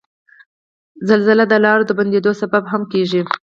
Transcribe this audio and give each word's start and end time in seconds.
زلزله 1.09 1.45
د 1.49 1.53
لارو 1.63 1.83
د 1.87 1.91
بندیدو 1.97 2.31
سبب 2.41 2.63
هم 2.71 2.81
کیږي. 2.93 3.21